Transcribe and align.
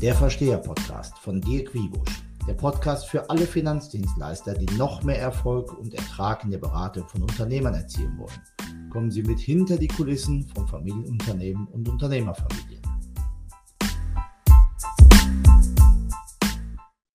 Der 0.00 0.14
Versteher-Podcast 0.14 1.18
von 1.18 1.42
Dirk 1.42 1.74
Wiebusch. 1.74 2.22
Der 2.48 2.54
Podcast 2.54 3.06
für 3.06 3.28
alle 3.28 3.46
Finanzdienstleister, 3.46 4.54
die 4.54 4.74
noch 4.76 5.02
mehr 5.02 5.18
Erfolg 5.18 5.78
und 5.78 5.92
Ertrag 5.92 6.42
in 6.42 6.50
der 6.50 6.56
Beratung 6.56 7.06
von 7.06 7.20
Unternehmern 7.20 7.74
erzielen 7.74 8.16
wollen. 8.16 8.88
Kommen 8.88 9.10
Sie 9.10 9.22
mit 9.22 9.38
hinter 9.38 9.76
die 9.76 9.88
Kulissen 9.88 10.48
von 10.54 10.66
Familienunternehmen 10.66 11.66
und 11.66 11.86
Unternehmerfamilien. 11.86 12.80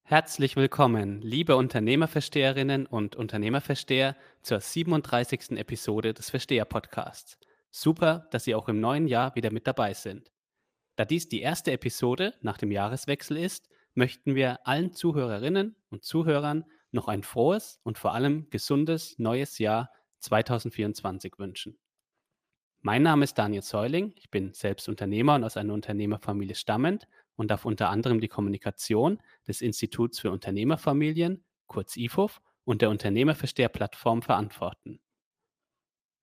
Herzlich 0.03 0.55
willkommen, 0.55 1.21
liebe 1.23 1.55
Unternehmerversteherinnen 1.55 2.85
und 2.85 3.15
Unternehmerversteher, 3.15 4.15
zur 4.43 4.61
37. 4.61 5.53
Episode 5.57 6.13
des 6.13 6.29
Versteher-Podcasts. 6.29 7.39
Super, 7.71 8.27
dass 8.29 8.43
Sie 8.43 8.53
auch 8.53 8.69
im 8.69 8.79
neuen 8.79 9.07
Jahr 9.07 9.33
wieder 9.35 9.51
mit 9.51 9.65
dabei 9.65 9.95
sind. 9.95 10.34
Da 10.95 11.03
dies 11.03 11.27
die 11.27 11.41
erste 11.41 11.71
Episode 11.71 12.33
nach 12.41 12.57
dem 12.57 12.71
Jahreswechsel 12.71 13.37
ist, 13.37 13.69
möchten 13.95 14.35
wir 14.35 14.65
allen 14.65 14.93
Zuhörerinnen 14.93 15.75
und 15.89 16.03
Zuhörern 16.03 16.65
noch 16.91 17.07
ein 17.07 17.23
frohes 17.23 17.79
und 17.83 17.97
vor 17.97 18.13
allem 18.13 18.49
gesundes 18.49 19.19
neues 19.19 19.59
Jahr 19.59 19.89
2024 20.19 21.37
wünschen. 21.37 21.77
Mein 22.81 23.03
Name 23.03 23.23
ist 23.23 23.37
Daniel 23.37 23.63
Säuling, 23.63 24.13
ich 24.15 24.29
bin 24.29 24.53
selbst 24.53 24.87
Unternehmer 24.87 25.35
und 25.35 25.43
aus 25.43 25.57
einer 25.57 25.73
Unternehmerfamilie 25.73 26.55
stammend 26.55 27.07
und 27.35 27.51
darf 27.51 27.65
unter 27.65 27.89
anderem 27.89 28.21
die 28.21 28.27
Kommunikation 28.27 29.19
des 29.47 29.61
Instituts 29.61 30.19
für 30.19 30.31
Unternehmerfamilien, 30.31 31.43
kurz 31.67 31.97
IFUF, 31.97 32.41
und 32.63 32.81
der 32.81 32.89
Unternehmerversteher-Plattform 32.89 34.21
verantworten. 34.21 34.99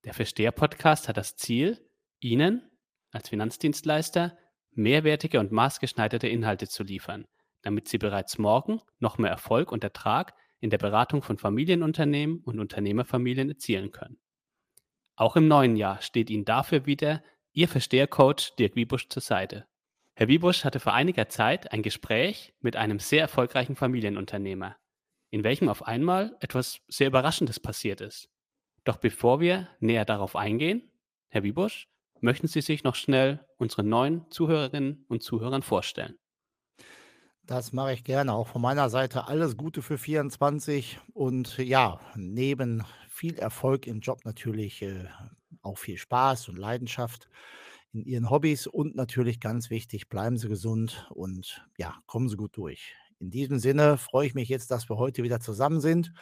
Der 0.05 0.15
Versteher-Podcast 0.15 1.09
hat 1.09 1.17
das 1.17 1.37
Ziel, 1.37 1.79
Ihnen 2.20 2.62
als 3.11 3.29
Finanzdienstleister 3.29 4.37
mehrwertige 4.75 5.41
und 5.41 5.53
maßgeschneiderte 5.53 6.28
Inhalte 6.28 6.69
zu 6.69 6.83
liefern, 6.83 7.27
damit 7.62 7.89
Sie 7.89 7.98
bereits 7.98 8.39
morgen 8.39 8.81
noch 8.98 9.19
mehr 9.19 9.31
Erfolg 9.31 9.73
und 9.73 9.84
Ertrag 9.84 10.34
in 10.61 10.70
der 10.70 10.78
Beratung 10.78 11.23
von 11.23 11.39
Familienunternehmen 11.39 12.41
und 12.41 12.61
Unternehmerfamilien 12.61 13.48
erzielen 13.48 13.91
können. 13.91 14.19
Auch 15.17 15.37
im 15.37 15.48
neuen 15.48 15.77
Jahr 15.77 16.00
steht 16.00 16.31
Ihnen 16.31 16.45
dafür 16.45 16.87
wieder 16.87 17.23
Ihr 17.53 17.69
Verstehercoach 17.69 18.55
Dirk 18.59 18.77
Wiebusch 18.77 19.09
zur 19.09 19.23
Seite. 19.23 19.67
Herr 20.15 20.28
Wiebusch 20.28 20.65
hatte 20.65 20.81
vor 20.81 20.95
einiger 20.95 21.28
Zeit 21.28 21.73
ein 21.73 21.83
Gespräch 21.83 22.55
mit 22.61 22.77
einem 22.77 22.98
sehr 22.98 23.23
erfolgreichen 23.23 23.77
Familienunternehmer, 23.77 24.77
in 25.31 25.45
welchem 25.45 25.69
auf 25.69 25.87
einmal 25.87 26.37
etwas 26.41 26.81
sehr 26.89 27.09
Überraschendes 27.09 27.61
passiert 27.61 28.00
ist. 28.00 28.28
Doch 28.84 28.97
bevor 28.97 29.41
wir 29.41 29.69
näher 29.81 30.05
darauf 30.05 30.37
eingehen, 30.37 30.91
Herr 31.28 31.43
Wiebusch, 31.43 31.89
möchten 32.23 32.47
Sie 32.48 32.61
sich 32.61 32.84
noch 32.84 32.95
schnell 32.95 33.47
unseren 33.59 33.89
neuen 33.89 34.31
Zuhörerinnen 34.31 35.05
und 35.09 35.23
Zuhörern 35.23 35.62
vorstellen? 35.62 36.19
Das 37.45 37.73
mache 37.73 37.92
ich 37.92 38.05
gerne. 38.05 38.33
Auch 38.34 38.47
von 38.48 38.62
meiner 38.62 38.89
Seite 38.89 39.27
alles 39.27 39.56
Gute 39.56 39.83
für 39.83 39.98
24 39.98 41.00
und 41.12 41.59
ja, 41.59 42.00
neben 42.15 42.84
viel 43.09 43.37
Erfolg 43.39 43.87
im 43.87 44.00
Job 44.00 44.25
natürlich 44.25 44.83
äh, 44.83 45.06
auch 45.62 45.78
viel 45.78 45.98
Spaß 45.98 46.48
und 46.48 46.56
Leidenschaft 46.56 47.28
in 47.93 48.05
Ihren 48.05 48.31
Hobbys 48.31 48.67
und 48.67 48.95
natürlich 48.97 49.41
ganz 49.41 49.70
wichtig, 49.70 50.09
bleiben 50.09 50.39
Sie 50.39 50.48
gesund 50.48 51.09
und 51.11 51.67
ja, 51.78 51.98
kommen 52.06 52.28
Sie 52.28 52.37
gut 52.37 52.56
durch. 52.56 52.95
In 53.23 53.31
diesem 53.31 53.61
Sinne 53.61 53.98
freue 53.98 54.27
ich 54.27 54.34
mich 54.34 54.48
jetzt, 54.48 54.73
dass 54.73 54.91
wir 54.91 54.97
heute 54.97 55.23
wieder 55.23 55.39
zusammen 55.39 55.81
sind. 55.81 56.12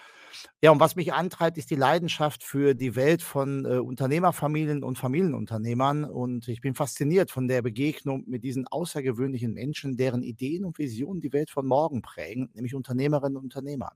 Ja, 0.63 0.71
und 0.71 0.81
was 0.81 0.97
mich 0.97 1.15
antreibt, 1.15 1.57
ist 1.57 1.71
die 1.71 1.75
Leidenschaft 1.75 2.45
für 2.45 2.75
die 2.75 2.95
Welt 2.95 3.23
von 3.23 3.65
äh, 3.65 3.79
Unternehmerfamilien 3.79 4.85
und 4.85 4.99
Familienunternehmern. 4.99 6.05
Und 6.05 6.47
ich 6.49 6.61
bin 6.61 6.75
fasziniert 6.75 7.31
von 7.31 7.49
der 7.49 7.63
Begegnung 7.63 8.25
mit 8.27 8.45
diesen 8.45 8.67
außergewöhnlichen 8.67 9.55
Menschen, 9.55 9.97
deren 9.97 10.23
Ideen 10.23 10.67
und 10.67 10.77
Visionen 10.77 11.23
die 11.23 11.33
Welt 11.33 11.49
von 11.49 11.67
morgen 11.67 12.03
prägen, 12.03 12.51
nämlich 12.53 12.75
Unternehmerinnen 12.75 13.39
und 13.39 13.45
Unternehmer. 13.45 13.93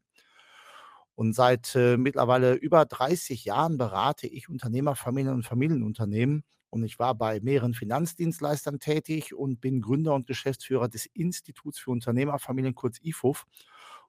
Und 1.15 1.35
seit 1.35 1.75
äh, 1.75 1.99
mittlerweile 1.99 2.55
über 2.55 2.87
30 2.87 3.45
Jahren 3.45 3.77
berate 3.77 4.27
ich 4.27 4.49
Unternehmerfamilien 4.49 5.35
und 5.35 5.45
Familienunternehmen 5.45 6.43
und 6.75 6.83
ich 6.83 6.99
war 6.99 7.15
bei 7.15 7.39
mehreren 7.39 7.73
Finanzdienstleistern 7.73 8.81
tätig 8.81 9.33
und 9.33 9.61
bin 9.61 9.81
Gründer 9.81 10.13
und 10.13 10.27
Geschäftsführer 10.27 10.89
des 10.89 11.07
Instituts 11.07 11.79
für 11.79 11.93
Unternehmerfamilien, 11.93 12.75
kurz 12.75 12.99
IFUF. 13.01 13.47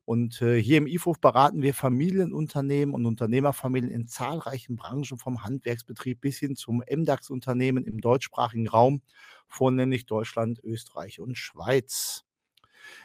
Und 0.04 0.42
äh, 0.42 0.60
hier 0.60 0.80
im 0.80 0.88
IFUF 0.88 1.20
beraten 1.20 1.62
wir 1.62 1.76
Familienunternehmen 1.76 2.96
und 2.96 3.06
Unternehmerfamilien 3.06 3.92
in 3.92 4.08
zahlreichen 4.08 4.78
Branchen, 4.78 5.20
vom 5.20 5.44
Handwerksbetrieb 5.44 6.22
bis 6.22 6.40
hin 6.40 6.56
zum 6.56 6.82
MDAX-Unternehmen 6.90 7.86
im 7.86 8.02
deutschsprachigen 8.02 8.68
Raum, 8.68 9.04
vornehmlich 9.48 10.08
Deutschland, 10.08 10.60
Österreich 10.64 11.20
und 11.20 11.38
Schweiz. 11.38 12.24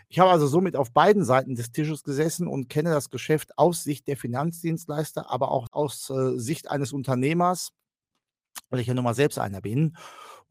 Ich 0.09 0.21
habe 0.21 0.31
also 0.31 0.47
somit 0.47 0.75
auf 0.75 0.91
beiden 0.91 1.23
Seiten 1.23 1.55
des 1.55 1.71
Tisches 1.71 2.03
gesessen 2.03 2.47
und 2.49 2.71
kenne 2.71 2.91
das 2.91 3.11
Geschäft 3.11 3.59
aus 3.59 3.85
Sicht 3.85 4.09
der 4.09 4.17
Finanzdienstleister, 4.17 5.31
aber 5.31 5.51
auch 5.51 5.69
aus 5.71 6.09
äh, 6.09 6.39
Sicht 6.39 6.71
eines 6.71 6.95
Unternehmers 6.95 7.75
weil 8.71 8.81
ich 8.81 8.87
ja 8.87 8.95
nun 8.95 9.05
mal 9.05 9.15
selbst 9.15 9.39
einer 9.39 9.61
bin. 9.61 9.97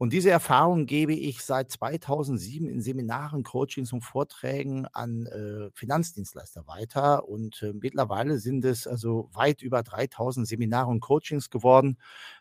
Und 0.00 0.14
diese 0.14 0.30
Erfahrung 0.30 0.86
gebe 0.86 1.12
ich 1.12 1.42
seit 1.42 1.70
2007 1.70 2.70
in 2.70 2.80
Seminaren, 2.80 3.42
Coachings 3.42 3.92
und 3.92 4.00
Vorträgen 4.00 4.86
an 4.86 5.26
äh, 5.26 5.70
Finanzdienstleister 5.74 6.66
weiter. 6.66 7.28
Und 7.28 7.62
äh, 7.62 7.74
mittlerweile 7.74 8.38
sind 8.38 8.64
es 8.64 8.86
also 8.86 9.28
weit 9.34 9.60
über 9.60 9.82
3000 9.82 10.48
Seminare 10.48 10.88
und 10.88 11.00
Coachings 11.00 11.50
geworden, 11.50 11.98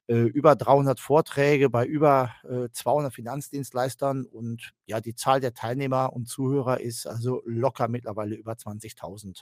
äh, 0.07 0.21
über 0.21 0.55
300 0.55 1.01
Vorträge 1.01 1.69
bei 1.69 1.85
über 1.85 2.31
200 2.71 3.13
Finanzdienstleistern. 3.13 4.23
Und 4.23 4.71
ja, 4.85 5.01
die 5.01 5.15
Zahl 5.15 5.41
der 5.41 5.53
Teilnehmer 5.53 6.13
und 6.13 6.29
Zuhörer 6.29 6.79
ist 6.79 7.07
also 7.07 7.41
locker 7.45 7.89
mittlerweile 7.89 8.35
über 8.35 8.53
20.000 8.53 9.41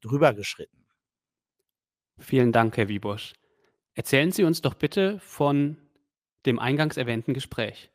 drüber 0.00 0.32
geschritten. 0.32 0.86
Vielen 2.18 2.52
Dank, 2.52 2.78
Herr 2.78 2.88
Wiebusch. 2.88 3.34
Erzählen 3.98 4.30
Sie 4.30 4.44
uns 4.44 4.62
doch 4.62 4.74
bitte 4.74 5.18
von 5.18 5.76
dem 6.46 6.60
eingangs 6.60 6.96
erwähnten 6.96 7.34
Gespräch. 7.34 7.90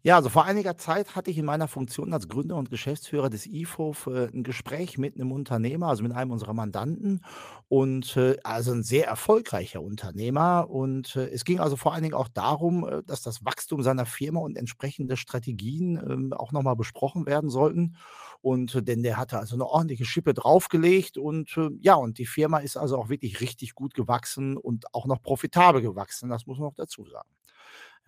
Ja, 0.00 0.16
also 0.16 0.30
vor 0.30 0.46
einiger 0.46 0.78
Zeit 0.78 1.14
hatte 1.14 1.30
ich 1.30 1.36
in 1.36 1.44
meiner 1.44 1.68
Funktion 1.68 2.14
als 2.14 2.26
Gründer 2.26 2.56
und 2.56 2.70
Geschäftsführer 2.70 3.28
des 3.28 3.44
IFOF 3.44 4.06
äh, 4.06 4.28
ein 4.32 4.44
Gespräch 4.44 4.96
mit 4.96 5.16
einem 5.16 5.30
Unternehmer, 5.30 5.88
also 5.88 6.02
mit 6.02 6.12
einem 6.12 6.30
unserer 6.30 6.54
Mandanten 6.54 7.20
und 7.68 8.16
äh, 8.16 8.38
also 8.44 8.72
ein 8.72 8.82
sehr 8.82 9.06
erfolgreicher 9.06 9.82
Unternehmer. 9.82 10.70
Und 10.70 11.16
äh, 11.16 11.28
es 11.28 11.44
ging 11.44 11.60
also 11.60 11.76
vor 11.76 11.92
allen 11.92 12.04
Dingen 12.04 12.14
auch 12.14 12.28
darum, 12.28 12.88
dass 13.06 13.20
das 13.20 13.44
Wachstum 13.44 13.82
seiner 13.82 14.06
Firma 14.06 14.40
und 14.40 14.56
entsprechende 14.56 15.18
Strategien 15.18 15.98
ähm, 15.98 16.32
auch 16.32 16.50
nochmal 16.50 16.76
besprochen 16.76 17.26
werden 17.26 17.50
sollten. 17.50 17.96
Und 18.40 18.74
äh, 18.74 18.82
denn 18.82 19.02
der 19.02 19.16
hatte 19.16 19.38
also 19.38 19.56
eine 19.56 19.66
ordentliche 19.66 20.04
Schippe 20.04 20.34
draufgelegt 20.34 21.18
und 21.18 21.56
äh, 21.56 21.70
ja, 21.80 21.94
und 21.94 22.18
die 22.18 22.26
Firma 22.26 22.58
ist 22.58 22.76
also 22.76 22.96
auch 22.98 23.08
wirklich 23.08 23.40
richtig 23.40 23.74
gut 23.74 23.94
gewachsen 23.94 24.56
und 24.56 24.94
auch 24.94 25.06
noch 25.06 25.22
profitabel 25.22 25.82
gewachsen, 25.82 26.30
das 26.30 26.46
muss 26.46 26.58
man 26.58 26.68
noch 26.68 26.74
dazu 26.74 27.04
sagen. 27.06 27.28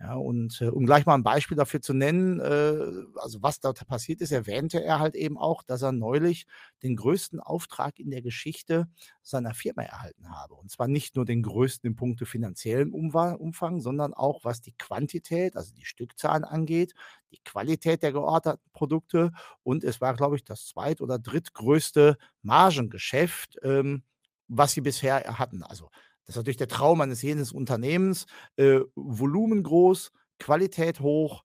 Ja, 0.03 0.15
und 0.15 0.59
äh, 0.61 0.69
um 0.69 0.87
gleich 0.87 1.05
mal 1.05 1.13
ein 1.13 1.21
Beispiel 1.23 1.55
dafür 1.55 1.79
zu 1.79 1.93
nennen, 1.93 2.39
äh, 2.39 2.73
also 3.19 3.43
was 3.43 3.59
da 3.59 3.71
passiert 3.71 4.19
ist, 4.21 4.31
erwähnte 4.31 4.83
er 4.83 4.99
halt 4.99 5.13
eben 5.13 5.37
auch, 5.37 5.61
dass 5.61 5.83
er 5.83 5.91
neulich 5.91 6.47
den 6.81 6.95
größten 6.95 7.39
Auftrag 7.39 7.99
in 7.99 8.09
der 8.09 8.23
Geschichte 8.23 8.87
seiner 9.21 9.53
Firma 9.53 9.83
erhalten 9.83 10.31
habe. 10.31 10.55
Und 10.55 10.71
zwar 10.71 10.87
nicht 10.87 11.15
nur 11.15 11.25
den 11.25 11.43
größten 11.43 11.87
im 11.87 11.95
Punkte 11.95 12.25
finanziellen 12.25 12.91
Umfang, 12.93 13.79
sondern 13.79 14.15
auch 14.15 14.43
was 14.43 14.61
die 14.61 14.73
Quantität, 14.73 15.55
also 15.55 15.71
die 15.75 15.85
Stückzahlen 15.85 16.45
angeht, 16.45 16.95
die 17.31 17.39
Qualität 17.45 18.01
der 18.01 18.11
geordneten 18.11 18.59
Produkte 18.73 19.31
und 19.61 19.83
es 19.83 20.01
war, 20.01 20.15
glaube 20.15 20.35
ich, 20.35 20.43
das 20.43 20.65
zweit- 20.65 21.01
oder 21.01 21.19
drittgrößte 21.19 22.17
Margengeschäft, 22.41 23.57
ähm, 23.61 24.01
was 24.47 24.71
sie 24.73 24.81
bisher 24.81 25.37
hatten. 25.37 25.61
Also 25.63 25.89
das 26.31 26.37
ist 26.37 26.41
natürlich 26.41 26.57
der 26.57 26.67
Traum 26.67 27.01
eines 27.01 27.21
jeden 27.21 27.45
Unternehmens. 27.51 28.25
Äh, 28.55 28.79
Volumen 28.95 29.63
groß, 29.63 30.11
Qualität 30.39 31.01
hoch, 31.01 31.43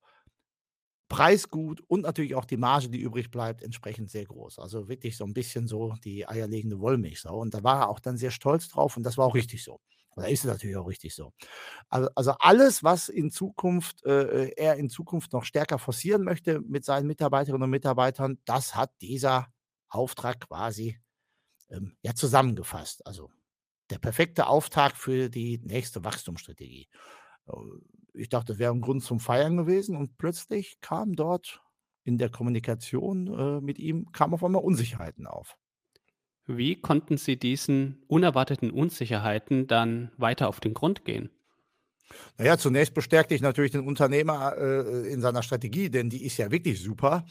Preis 1.08 1.48
gut 1.50 1.82
und 1.86 2.02
natürlich 2.02 2.34
auch 2.34 2.44
die 2.44 2.56
Marge, 2.56 2.88
die 2.88 3.00
übrig 3.00 3.30
bleibt, 3.30 3.62
entsprechend 3.62 4.10
sehr 4.10 4.24
groß. 4.24 4.58
Also 4.58 4.88
wirklich 4.88 5.16
so 5.16 5.24
ein 5.24 5.34
bisschen 5.34 5.68
so 5.68 5.94
die 6.04 6.26
eierlegende 6.26 6.80
Wollmilchsau. 6.80 7.38
Und 7.38 7.54
da 7.54 7.62
war 7.62 7.82
er 7.82 7.88
auch 7.88 8.00
dann 8.00 8.16
sehr 8.16 8.32
stolz 8.32 8.68
drauf 8.68 8.96
und 8.96 9.04
das 9.04 9.16
war 9.16 9.26
auch 9.26 9.34
richtig 9.34 9.62
so. 9.62 9.80
Oder 10.16 10.28
ist 10.30 10.44
es 10.44 10.50
natürlich 10.50 10.76
auch 10.76 10.88
richtig 10.88 11.14
so. 11.14 11.32
Also, 11.90 12.08
also 12.16 12.32
alles, 12.40 12.82
was 12.82 13.08
in 13.08 13.30
Zukunft 13.30 14.04
äh, 14.04 14.50
er 14.56 14.76
in 14.76 14.90
Zukunft 14.90 15.32
noch 15.32 15.44
stärker 15.44 15.78
forcieren 15.78 16.24
möchte 16.24 16.60
mit 16.60 16.84
seinen 16.84 17.06
Mitarbeiterinnen 17.06 17.64
und 17.64 17.70
Mitarbeitern, 17.70 18.38
das 18.46 18.74
hat 18.74 18.90
dieser 19.00 19.48
Auftrag 19.88 20.40
quasi 20.40 20.98
ähm, 21.70 21.96
ja 22.02 22.14
zusammengefasst. 22.14 23.06
Also 23.06 23.30
der 23.90 23.98
perfekte 23.98 24.46
Auftakt 24.46 24.96
für 24.96 25.28
die 25.28 25.58
nächste 25.64 26.04
Wachstumsstrategie. 26.04 26.88
Äh, 27.48 27.52
ich 28.14 28.28
dachte, 28.28 28.52
das 28.52 28.58
wäre 28.58 28.72
ein 28.72 28.80
Grund 28.80 29.02
zum 29.02 29.20
Feiern 29.20 29.56
gewesen 29.56 29.96
und 29.96 30.16
plötzlich 30.18 30.80
kam 30.80 31.14
dort 31.14 31.62
in 32.04 32.18
der 32.18 32.30
Kommunikation 32.30 33.26
äh, 33.26 33.60
mit 33.60 33.78
ihm, 33.78 34.10
kam 34.12 34.32
auf 34.32 34.44
einmal 34.44 34.62
Unsicherheiten 34.62 35.26
auf. 35.26 35.56
Wie 36.46 36.80
konnten 36.80 37.16
Sie 37.16 37.36
diesen 37.36 38.04
unerwarteten 38.06 38.70
Unsicherheiten 38.70 39.66
dann 39.66 40.12
weiter 40.16 40.48
auf 40.48 40.60
den 40.60 40.74
Grund 40.74 41.04
gehen? 41.04 41.30
Na 42.38 42.44
ja, 42.44 42.58
zunächst 42.58 42.94
bestärkte 42.94 43.34
ich 43.34 43.40
natürlich 43.40 43.70
den 43.72 43.86
Unternehmer, 43.86 44.56
äh, 44.58 45.08
in 45.12 45.20
seiner 45.20 45.42
Strategie, 45.42 45.90
denn 45.90 46.10
die 46.10 46.24
ist 46.24 46.36
ja 46.36 46.50
wirklich 46.50 46.82
super. 46.82 47.24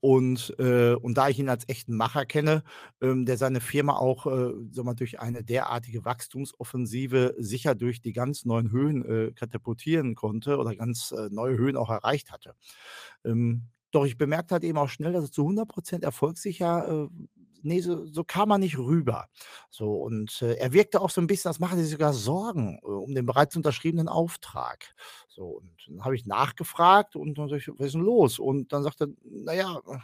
Und, 0.00 0.54
äh 0.58 0.94
und 0.94 1.16
da 1.16 1.28
ich 1.28 1.38
ihn 1.38 1.48
als 1.48 1.68
echten 1.68 1.96
Macher 1.96 2.26
kenne, 2.26 2.62
ähm, 3.00 3.24
der 3.24 3.36
seine 3.36 3.60
Firma 3.60 3.94
auch, 3.96 4.26
äh, 4.26 4.52
sage 4.72 4.84
mal, 4.84 4.94
durch 4.94 5.20
eine 5.20 5.44
derartige 5.44 6.04
Wachstumsoffensive 6.04 7.34
sicher 7.38 7.74
durch 7.74 8.00
die 8.00 8.12
ganz 8.12 8.44
neuen 8.44 8.70
Höhen, 8.72 9.04
äh, 9.04 9.32
katapultieren 9.32 10.14
konnte 10.14 10.58
oder 10.58 10.74
ganz, 10.74 11.12
äh, 11.12 11.28
neue 11.30 11.56
Höhen 11.56 11.76
auch 11.76 11.90
erreicht 11.90 12.32
hatte. 12.32 12.54
Ähm, 13.24 13.64
doch 13.92 14.04
ich 14.06 14.16
bemerkte 14.16 14.54
halt 14.54 14.64
eben 14.64 14.78
auch 14.78 14.88
schnell, 14.88 15.12
dass 15.12 15.24
er 15.24 15.30
zu 15.32 15.44
100% 15.44 16.02
erfolgssicher, 16.04 17.08
äh 17.64 17.68
ne, 17.68 17.80
so 17.82 18.04
so 18.06 18.24
kam 18.24 18.50
er 18.50 18.58
nicht 18.58 18.78
rüber. 18.78 19.26
So 19.70 19.92
und, 20.02 20.42
äh, 20.42 20.54
er 20.54 20.72
wirkte 20.72 21.00
auch 21.00 21.10
so 21.10 21.20
'n 21.20 21.26
bisschen, 21.28 21.48
als 21.48 21.60
mache 21.60 21.76
er 21.76 21.82
sich 21.82 21.90
sogar 21.92 22.12
Sorgen, 22.14 22.78
äh, 22.82 22.86
um 22.86 23.14
den 23.14 23.26
bereits 23.26 23.56
unterschriebenen 23.56 24.08
Auftrag. 24.08 24.94
So 25.28 25.44
und 25.60 25.70
dann 25.88 26.04
habe 26.04 26.16
ich 26.16 26.26
nachgefragt 26.26 27.16
und 27.16 27.38
dann 27.38 27.48
ich: 27.54 27.68
„Was 27.68 27.88
ist 27.88 27.94
'n 27.96 28.02
los?“ 28.02 28.38
Und 28.38 28.72
dann 28.72 28.82
sagt 28.82 29.00
er: 29.02 29.08
„Na 29.24 29.54
ja, 29.54 29.76
äh, 29.86 29.98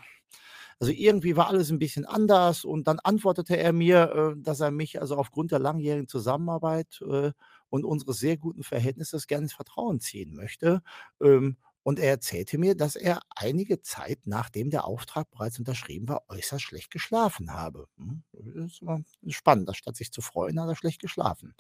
also 0.81 0.93
irgendwie 0.93 1.37
war 1.37 1.49
alles 1.49 1.70
'n 1.72 1.78
bisschen 1.81 2.06
anders.“ 2.06 2.64
Und 2.64 2.88
dann 2.88 3.00
antwortete 3.00 3.56
er 3.58 3.72
mir, 3.75 4.34
äh, 4.38 4.43
dass 4.43 4.61
er 4.61 4.70
mich 4.72 5.00
also 5.00 5.16
aufgrund 5.16 5.52
der 5.52 5.61
langjährigen 5.61 6.08
Zusammenarbeit, 6.08 7.00
äh, 7.11 7.32
und 7.70 7.84
unseres 7.84 8.19
sehr 8.20 8.37
guten 8.38 8.62
Verhältnisses 8.64 9.26
gerne 9.28 9.44
ins 9.44 9.54
Vertrauen 9.54 10.00
ziehen 10.00 10.34
möchte. 10.34 10.82
Ähm, 11.22 11.56
und 11.82 11.98
er 11.98 12.10
erzählte 12.10 12.58
mir, 12.58 12.76
dass 12.76 12.96
er 12.96 13.20
einige 13.30 13.80
Zeit, 13.82 14.20
nachdem 14.26 14.70
der 14.70 14.84
Auftrag 14.84 15.30
bereits 15.30 15.58
unterschrieben 15.58 16.08
war, 16.08 16.22
äußerst 16.28 16.62
schlecht 16.62 16.90
geschlafen 16.90 17.52
habe. 17.54 17.86
Hm, 17.96 18.22
das 18.32 18.72
ist 18.72 18.82
immer 18.82 19.00
spannend. 19.28 19.75
Statt 19.76 19.96
sich 19.96 20.12
zu 20.12 20.20
freuen, 20.20 20.60
hat 20.60 20.69
er 20.69 20.76
schlecht 20.76 21.00
geschlafen. 21.00 21.54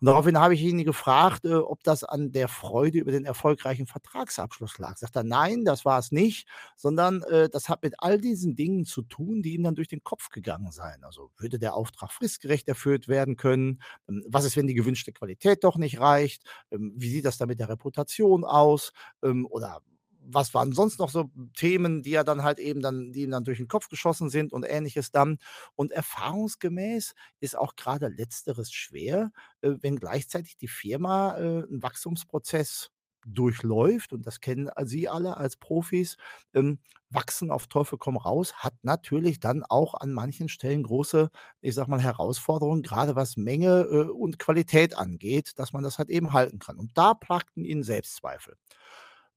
Und 0.00 0.06
daraufhin 0.06 0.38
habe 0.38 0.54
ich 0.54 0.62
ihn 0.62 0.82
gefragt, 0.84 1.44
äh, 1.44 1.54
ob 1.54 1.82
das 1.84 2.04
an 2.04 2.32
der 2.32 2.48
Freude 2.48 2.98
über 2.98 3.12
den 3.12 3.24
erfolgreichen 3.26 3.86
Vertragsabschluss 3.86 4.78
lag. 4.78 4.96
Sagt 4.96 5.16
er: 5.16 5.24
„Nein, 5.24 5.64
das 5.64 5.84
war 5.84 5.98
es 5.98 6.10
nicht, 6.10 6.48
sondern, 6.76 7.22
äh, 7.24 7.48
das 7.50 7.68
hat 7.68 7.82
mit 7.82 7.94
all 7.98 8.18
diesen 8.18 8.56
Dingen 8.56 8.84
zu 8.86 9.02
tun, 9.02 9.42
die 9.42 9.54
ihm 9.54 9.62
dann 9.64 9.74
durch 9.74 9.88
den 9.88 10.02
Kopf 10.02 10.30
gegangen 10.30 10.72
seien. 10.72 11.04
Also, 11.04 11.30
würde 11.36 11.58
der 11.58 11.74
Auftrag 11.74 12.12
fristgerecht 12.12 12.66
erfüllt 12.68 13.08
werden 13.08 13.36
können? 13.36 13.82
Ähm, 14.08 14.24
was 14.28 14.44
ist, 14.44 14.56
wenn 14.56 14.66
die 14.66 14.74
gewünschte 14.74 15.12
Qualität 15.12 15.64
doch 15.64 15.76
nicht 15.76 16.00
reicht? 16.00 16.44
Ähm, 16.70 16.92
wie 16.96 17.10
sieht 17.10 17.24
das 17.26 17.38
dann 17.38 17.48
mit 17.48 17.60
der 17.60 17.68
Reputation 17.68 18.44
aus? 18.44 18.92
Ähm, 19.22 19.46
oder 19.46 19.82
was 20.32 20.54
waren 20.54 20.72
sonst 20.72 20.98
noch 20.98 21.10
so 21.10 21.30
Themen, 21.56 22.02
die 22.02 22.14
er 22.14 22.24
dann 22.24 22.42
halt 22.42 22.58
eben 22.58 22.80
dann 22.82 23.12
die 23.12 23.22
ihm 23.24 23.30
dann 23.30 23.44
durch 23.44 23.58
den 23.58 23.68
Kopf 23.68 23.88
geschossen 23.88 24.30
sind 24.30 24.52
und 24.52 24.64
Ähnliches 24.64 25.10
dann. 25.12 25.38
Und 25.76 25.92
erfahrungsgemäß 25.92 27.14
ist 27.40 27.56
auch 27.58 27.76
grade 27.76 28.08
Letzteres 28.08 28.72
schwer, 28.72 29.32
äh, 29.62 29.72
wenn 29.80 29.96
gleichzeitig 29.96 30.56
die 30.56 30.68
Firma, 30.68 31.36
äh, 31.38 31.60
'n 31.70 31.82
Wachstumsprozess 31.82 32.90
durchläuft 33.26 34.12
und 34.14 34.26
das 34.26 34.40
kennen 34.40 34.70
Sie 34.84 35.08
alle 35.08 35.36
als 35.36 35.56
Profis. 35.56 36.16
Ähm, 36.54 36.78
wachsen 37.10 37.50
auf 37.50 37.66
Teufel 37.66 37.98
komm 37.98 38.16
raus 38.16 38.54
hat 38.54 38.74
natürlich 38.82 39.40
dann 39.40 39.62
auch 39.64 39.94
an 39.94 40.12
manchen 40.12 40.48
Stellen 40.48 40.82
große, 40.84 41.28
ich 41.60 41.74
sage 41.74 41.90
mal, 41.90 42.00
Herausforderungen, 42.00 42.82
grade 42.82 43.16
was 43.16 43.36
Menge, 43.36 43.82
äh, 43.90 44.04
und 44.10 44.38
Qualität 44.38 44.96
angeht, 44.96 45.52
dass 45.58 45.72
man 45.72 45.82
das 45.82 45.98
halt 45.98 46.08
eben 46.10 46.32
halten 46.32 46.58
kann. 46.60 46.78
Und 46.78 46.96
da 46.96 47.12
plagten 47.14 47.64
ihn 47.64 47.82
Selbstzweifel. 47.82 48.56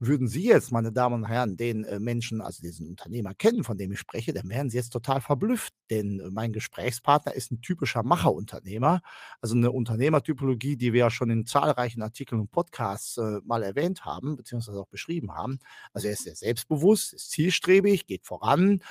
Würden 0.06 0.28
Sie 0.28 0.44
jetzt, 0.44 0.74
meine 0.74 0.92
Damen 0.92 1.16
und 1.24 1.30
Herren, 1.30 1.56
den, 1.56 1.86
äh, 1.86 1.98
Menschen, 1.98 2.42
also 2.42 2.62
diesen 2.62 2.88
Unternehmer 2.90 3.34
kennen, 3.34 3.64
von 3.64 3.78
dem 3.78 3.94
ich 3.94 4.00
spreche, 4.00 4.34
dann 4.34 4.50
wären 4.50 4.70
Sie 4.70 4.76
jetzt 4.76 4.90
total 4.90 5.22
verblüfft, 5.22 5.74
denn, 5.90 6.20
äh, 6.20 6.30
mein 6.30 6.52
Gesprächspartner 6.52 7.34
ist 7.34 7.52
'n 7.54 7.62
typischer 7.62 8.04
Macherunternehmer, 8.04 9.02
also 9.40 9.56
'ne 9.56 9.72
Unternehmertypologie, 9.72 10.76
die 10.76 10.92
wir 10.92 11.00
ja 11.02 11.10
schon 11.10 11.30
in 11.30 11.46
zahlreichen 11.46 12.02
Artikeln 12.02 12.42
und 12.42 12.52
Podcasts, 12.52 13.18
äh, 13.18 13.40
mal 13.46 13.64
erwähnt 13.64 14.04
haben, 14.04 14.36
beziehungsweise 14.36 14.78
auch 14.82 14.88
beschrieben 14.88 15.32
haben. 15.36 15.60
Also, 15.94 16.08
er 16.08 16.14
ist 16.14 16.24
sehr 16.24 16.36
selbstbewusst, 16.36 17.14
ist 17.14 17.32
zielstrebig, 17.32 18.06
geht 18.06 18.26
voran. 18.26 18.82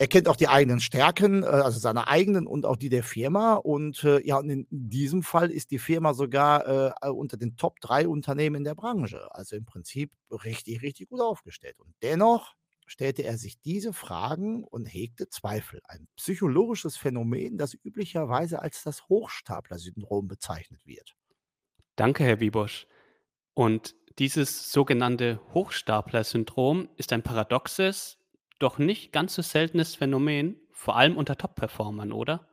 Er 0.00 0.08
kennt 0.08 0.28
auch 0.28 0.36
die 0.36 0.48
eigenen 0.48 0.80
Stärken, 0.80 1.42
äh, 1.42 1.46
also 1.46 1.78
seine 1.78 2.08
eigenen 2.08 2.46
und 2.46 2.64
auch 2.64 2.76
die 2.76 2.88
der 2.88 3.02
Firma. 3.02 3.56
Und, 3.56 4.02
äh, 4.02 4.26
ja, 4.26 4.38
und 4.38 4.48
in 4.48 4.66
diesem 4.70 5.22
Fall 5.22 5.50
ist 5.50 5.70
die 5.70 5.78
Firma 5.78 6.14
sogar, 6.14 6.66
äh, 6.66 6.92
äh, 7.02 7.10
unter 7.10 7.36
den 7.36 7.58
Top 7.58 7.80
3 7.80 8.08
Unternehmen 8.08 8.56
in 8.56 8.64
der 8.64 8.74
Branche. 8.74 9.28
Also, 9.34 9.56
im 9.56 9.66
Prinzip 9.66 10.10
richtig, 10.30 10.80
richtig 10.80 11.10
gut 11.10 11.20
aufgestellt. 11.20 11.78
Und 11.78 11.92
dennoch 12.02 12.54
stellte 12.86 13.24
er 13.24 13.36
sich 13.36 13.60
diese 13.60 13.92
Fragen 13.92 14.64
und 14.64 14.86
hegte 14.86 15.28
Zweifel. 15.28 15.82
Ein 15.84 16.08
psychologisches 16.16 16.96
Phänomen, 16.96 17.58
das 17.58 17.74
üblicherweise 17.74 18.62
als 18.62 18.82
das 18.82 19.06
Hochstaplersyndrom 19.10 20.28
bezeichnet 20.28 20.80
wird. 20.86 21.14
Danke, 21.96 22.24
Herr 22.24 22.40
Wiebusch. 22.40 22.86
Und 23.52 23.94
dieses 24.18 24.72
sogenannte 24.72 25.42
Hochstaplersyndrom 25.52 26.88
ist 26.96 27.12
ein 27.12 27.22
paradoxes, 27.22 28.16
doch 28.60 28.78
nicht 28.78 29.12
ganz 29.12 29.34
so 29.34 29.42
seltenes 29.42 29.96
Phänomen, 29.96 30.56
vor 30.72 30.96
allem 30.96 31.16
unter 31.16 31.36
Top-Performern, 31.36 32.12
oder? 32.12 32.46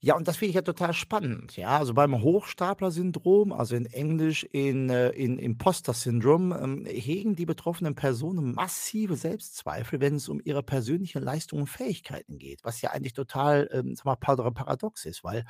Ja, 0.00 0.14
und 0.14 0.28
das 0.28 0.36
finde 0.36 0.50
ich 0.50 0.54
ja 0.54 0.62
total 0.62 0.92
spannend, 0.92 1.56
ja. 1.56 1.76
Also, 1.76 1.92
beim 1.92 2.22
Hochstaplersyndrom, 2.22 3.52
also 3.52 3.74
in 3.74 3.86
Englisch 3.86 4.44
in 4.44 4.88
äh, 4.90 5.10
in 5.10 5.38
Imposter 5.40 5.92
Syndrome, 5.92 6.56
ähm, 6.56 6.84
hegen 6.86 7.34
die 7.34 7.46
betroffenen 7.46 7.96
Personen 7.96 8.54
massive 8.54 9.16
Selbstzweifel, 9.16 10.00
wenn 10.00 10.14
es 10.14 10.28
um 10.28 10.40
ihre 10.44 10.62
persönliche 10.62 11.18
Leistung 11.18 11.60
und 11.62 11.66
Fähigkeiten 11.66 12.38
geht, 12.38 12.62
was 12.62 12.80
ja 12.80 12.90
eigentlich 12.90 13.12
total, 13.14 13.68
ähm, 13.72 13.96
sage 13.96 14.08
mal, 14.10 14.16
para 14.16 14.50
paradox 14.52 15.04
ist, 15.04 15.24
weil 15.24 15.44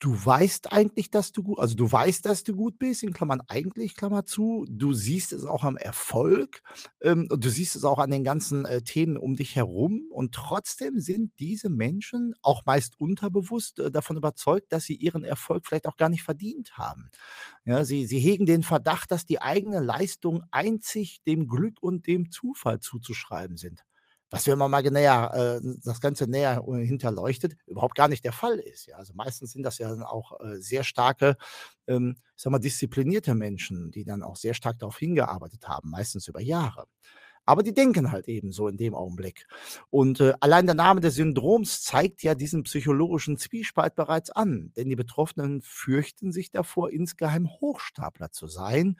du 0.00 0.12
weißt 0.24 0.72
eigentlich, 0.72 1.10
dass 1.10 1.30
du 1.32 1.42
gu 1.42 1.54
also, 1.56 1.76
du 1.76 1.90
weißt, 1.90 2.24
dass 2.26 2.42
du 2.42 2.54
gut 2.56 2.78
bist, 2.78 3.02
in 3.02 3.12
Klammern 3.12 3.42
eigentlich, 3.48 3.94
Klammer 3.94 4.24
zu. 4.26 4.66
Du 4.68 4.92
siehst 4.94 5.32
es 5.32 5.44
auch 5.44 5.62
am 5.62 5.76
Erfolg, 5.76 6.62
ähm, 7.02 7.28
und 7.30 7.44
du 7.44 7.50
siehst 7.50 7.76
es 7.76 7.84
auch 7.84 7.98
an 7.98 8.10
den 8.10 8.24
ganzen, 8.24 8.64
äh, 8.64 8.82
Themen 8.82 9.16
um 9.18 9.36
dich 9.36 9.56
herum. 9.56 10.02
Und 10.10 10.34
trotzdem 10.34 10.98
sind 11.00 11.32
diese 11.38 11.68
Menschen 11.68 12.34
auch 12.42 12.64
meist 12.66 12.98
unterbewusst, 12.98 13.78
äh, 13.78 13.90
davon 13.90 14.16
überzeugt, 14.16 14.72
dass 14.72 14.84
sie 14.84 14.96
ihren 14.96 15.22
Erfolg 15.24 15.66
vielleicht 15.66 15.86
auch 15.86 15.96
gar 15.96 16.08
nicht 16.08 16.22
verdient 16.22 16.78
haben. 16.78 17.10
Ja, 17.64 17.84
sie 17.84 18.06
sie 18.06 18.18
hegen 18.20 18.46
den 18.46 18.62
Verdacht, 18.62 19.10
dass 19.12 19.26
die 19.26 19.40
eigene 19.42 19.80
Leistung 19.80 20.42
einzig 20.50 21.22
dem 21.26 21.46
Glück 21.48 21.82
und 21.82 22.06
dem 22.06 22.30
Zufall 22.30 22.80
zuzuschreiben 22.80 23.56
sind. 23.58 23.84
Was, 24.30 24.46
wenn 24.46 24.58
man 24.58 24.70
mal 24.70 24.82
näher 24.82 25.60
äh, 25.62 25.66
das 25.84 26.00
Ganze 26.00 26.26
näher, 26.28 26.62
äh, 26.68 26.84
hinterleuchtet, 26.86 27.56
überhaupt 27.66 27.96
gar 27.96 28.08
nicht 28.08 28.24
der 28.24 28.32
Fall 28.32 28.58
ist, 28.58 28.86
ja. 28.86 28.96
Also, 28.96 29.12
meistens 29.14 29.52
sind 29.52 29.62
das 29.64 29.78
ja 29.78 29.88
dann 29.90 30.02
auch, 30.02 30.40
äh, 30.40 30.60
sehr 30.60 30.84
starke, 30.84 31.36
ähm, 31.88 32.16
ich 32.36 32.42
sage 32.42 32.52
mal, 32.52 32.58
disziplinierte 32.60 33.34
Menschen, 33.34 33.90
die 33.90 34.04
dann 34.04 34.22
auch 34.22 34.36
sehr 34.36 34.54
stark 34.54 34.78
darauf 34.78 34.98
hingearbeitet 34.98 35.66
haben, 35.68 35.90
meistens 35.90 36.28
über 36.28 36.40
Jahre. 36.40 36.86
Aber 37.46 37.62
die 37.62 37.74
denken 37.74 38.12
halt 38.12 38.28
eben 38.28 38.52
so 38.52 38.68
in 38.68 38.76
dem 38.76 38.94
Augenblick. 38.94 39.46
Und, 39.90 40.20
äh, 40.20 40.34
allein 40.40 40.66
der 40.66 40.74
Name 40.76 41.00
des 41.00 41.16
Syndroms 41.16 41.82
zeigt 41.82 42.22
ja 42.22 42.34
diesen 42.34 42.62
psychologischen 42.64 43.38
Zwiespalt 43.38 43.96
bereits 43.96 44.30
an, 44.30 44.72
denn 44.76 44.88
die 44.88 44.96
Betroffenen 44.96 45.62
fürchten 45.62 46.32
sich 46.32 46.50
davor, 46.52 46.90
insgeheim 46.90 47.48
Hochstapler 47.50 48.30
zu 48.30 48.46
sein 48.46 48.96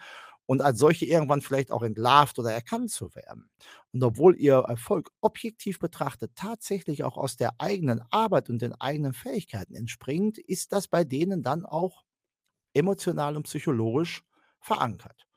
und 0.50 0.62
als 0.62 0.80
solche 0.80 1.06
irgendwann 1.06 1.42
vielleicht 1.42 1.70
auch 1.70 1.82
entlarvt 1.84 2.36
oder 2.40 2.50
erkannt 2.52 2.90
zu 2.90 3.14
werden. 3.14 3.48
Und 3.92 4.02
obwohl 4.02 4.36
ihr 4.36 4.56
Erfolg 4.56 5.12
objektiv 5.20 5.78
betrachtet 5.78 6.32
tatsächlich 6.34 7.04
auch 7.04 7.16
aus 7.16 7.36
der 7.36 7.52
eigenen 7.60 8.02
Arbeit 8.10 8.50
und 8.50 8.60
den 8.60 8.74
eigenen 8.74 9.12
Fähigkeiten 9.12 9.76
entspringt, 9.76 10.38
ist 10.38 10.72
das 10.72 10.88
bei 10.88 11.04
denen 11.04 11.44
dann 11.44 11.64
auch 11.64 12.02
emotional 12.74 13.36
und 13.36 13.44
psychologisch 13.44 14.24
verankert. 14.60 15.28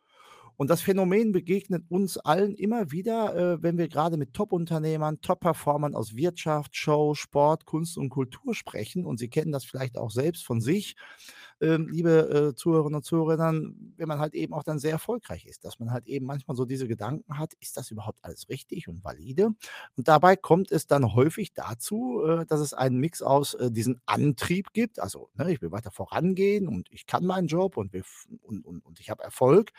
Und 0.57 0.69
das 0.69 0.81
Phänomen 0.81 1.31
begegnet 1.31 1.83
uns 1.89 2.17
allen 2.17 2.55
immer 2.55 2.91
wieder, 2.91 3.35
äh, 3.55 3.63
wenn 3.63 3.77
wir 3.77 3.87
grade 3.87 4.17
mit 4.17 4.33
Topunternehmern, 4.33 5.21
Top-Performern 5.21 5.95
aus 5.95 6.15
Wirtschaft, 6.15 6.75
Show, 6.75 7.15
Sport, 7.15 7.65
Kunst 7.65 7.97
und 7.97 8.09
Kultur 8.09 8.53
sprechen. 8.55 9.05
Und 9.05 9.17
Sie 9.19 9.29
kennen 9.29 9.51
das 9.51 9.65
vielleicht 9.65 9.97
auch 9.97 10.11
selbst 10.11 10.45
von 10.45 10.61
sich, 10.61 10.95
ähm, 11.61 11.87
liebe, 11.87 12.51
äh, 12.51 12.55
Zuhörerinnen 12.55 12.95
und 12.97 13.03
Zuhörer, 13.05 13.37
wenn 13.97 14.07
man 14.07 14.19
halt 14.19 14.33
eben 14.33 14.53
auch 14.53 14.63
dann 14.63 14.79
sehr 14.79 14.91
erfolgreich 14.91 15.45
ist, 15.45 15.63
dass 15.65 15.79
man 15.79 15.91
halt 15.91 16.05
eben 16.07 16.25
manchmal 16.25 16.55
so 16.57 16.65
diese 16.65 16.87
Gedanken 16.87 17.37
hat: 17.37 17.53
„Ist 17.59 17.77
das 17.77 17.91
überhaupt 17.91 18.19
alles 18.23 18.49
richtig 18.49 18.87
und 18.87 19.03
valide?“ 19.03 19.47
Und 19.97 20.07
dabei 20.07 20.35
kommt 20.35 20.71
es 20.71 20.87
dann 20.87 21.13
häufig 21.13 21.53
dazu, 21.53 22.23
äh, 22.25 22.45
dass 22.45 22.59
es 22.59 22.73
einen 22.73 22.97
Mix 22.99 23.21
aus, 23.21 23.53
äh, 23.55 23.71
diesem 23.71 23.99
Antrieb 24.05 24.73
gibt, 24.73 24.99
also, 24.99 25.29
ne, 25.35 25.51
ich 25.53 25.61
will 25.61 25.71
weiter 25.71 25.91
vorangehen 25.91 26.67
und 26.67 26.87
ich 26.91 27.05
kann 27.05 27.25
meinen 27.25 27.47
Job 27.47 27.77
und 27.77 27.93
wir 27.93 28.03
und 28.41 28.65
und 28.65 28.85
und 28.85 28.99
ich 28.99 29.09
habe 29.09 29.23
Erfolg. 29.23 29.71